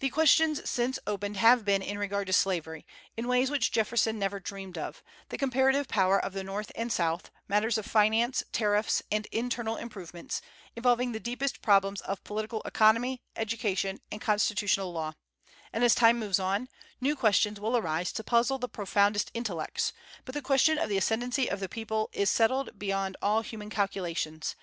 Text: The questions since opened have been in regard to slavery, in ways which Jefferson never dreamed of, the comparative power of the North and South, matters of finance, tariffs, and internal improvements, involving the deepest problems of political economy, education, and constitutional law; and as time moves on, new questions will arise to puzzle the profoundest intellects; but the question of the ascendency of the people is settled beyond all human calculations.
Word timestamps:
The 0.00 0.08
questions 0.08 0.68
since 0.68 0.98
opened 1.06 1.36
have 1.36 1.64
been 1.64 1.80
in 1.80 1.98
regard 2.00 2.26
to 2.26 2.32
slavery, 2.32 2.84
in 3.16 3.28
ways 3.28 3.48
which 3.48 3.70
Jefferson 3.70 4.18
never 4.18 4.40
dreamed 4.40 4.76
of, 4.76 5.04
the 5.28 5.38
comparative 5.38 5.86
power 5.86 6.18
of 6.18 6.32
the 6.32 6.42
North 6.42 6.72
and 6.74 6.92
South, 6.92 7.30
matters 7.46 7.78
of 7.78 7.86
finance, 7.86 8.42
tariffs, 8.50 9.04
and 9.08 9.26
internal 9.26 9.76
improvements, 9.76 10.42
involving 10.74 11.12
the 11.12 11.20
deepest 11.20 11.62
problems 11.62 12.00
of 12.00 12.24
political 12.24 12.60
economy, 12.64 13.22
education, 13.36 14.00
and 14.10 14.20
constitutional 14.20 14.92
law; 14.92 15.12
and 15.72 15.84
as 15.84 15.94
time 15.94 16.18
moves 16.18 16.40
on, 16.40 16.68
new 17.00 17.14
questions 17.14 17.60
will 17.60 17.76
arise 17.76 18.10
to 18.14 18.24
puzzle 18.24 18.58
the 18.58 18.68
profoundest 18.68 19.30
intellects; 19.32 19.92
but 20.24 20.34
the 20.34 20.42
question 20.42 20.76
of 20.76 20.88
the 20.88 20.98
ascendency 20.98 21.48
of 21.48 21.60
the 21.60 21.68
people 21.68 22.10
is 22.12 22.28
settled 22.28 22.76
beyond 22.80 23.16
all 23.22 23.42
human 23.42 23.70
calculations. 23.70 24.56